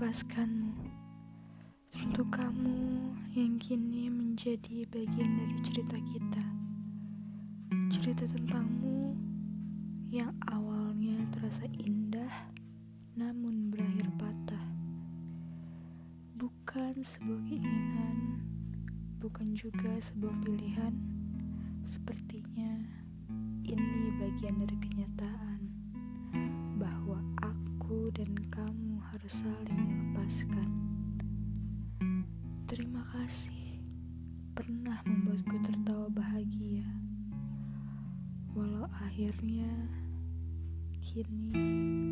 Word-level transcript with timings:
mengikhlaskanmu. 0.00 0.72
Untuk 2.00 2.32
kamu 2.32 3.12
yang 3.36 3.60
kini 3.60 4.08
menjadi 4.08 4.88
bagian 4.88 5.28
dari 5.36 5.56
cerita 5.60 6.00
kita. 6.00 6.44
Cerita 7.92 8.24
tentangmu 8.24 9.12
yang 10.08 10.32
awalnya 10.48 11.20
terasa 11.36 11.68
indah 11.76 12.32
namun 13.12 13.68
berakhir 13.68 14.08
patah. 14.16 14.64
Bukan 16.32 17.04
sebuah 17.04 17.44
keinginan, 17.52 18.40
bukan 19.20 19.52
juga 19.52 20.00
sebuah 20.00 20.32
pilihan. 20.40 20.96
Sepertinya 21.84 22.72
ini 23.68 24.16
bagian 24.16 24.64
dari 24.64 24.76
kenyataan 24.80 24.99
kamu 28.50 28.98
harus 28.98 29.30
saling 29.30 29.78
melepaskan. 29.78 30.70
Terima 32.66 33.06
kasih 33.14 33.78
pernah 34.58 34.98
membuatku 35.06 35.54
tertawa 35.62 36.10
bahagia, 36.10 36.86
walau 38.50 38.90
akhirnya 38.90 39.70
kini 40.98 42.09